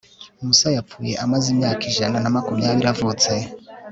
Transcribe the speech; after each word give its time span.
musa 0.45 0.67
yapfuye 0.75 1.13
amaze 1.23 1.47
imyaka 1.53 1.83
ijana 1.91 2.17
na 2.21 2.33
makumyabiri 2.35 2.87
avutse 2.93 3.31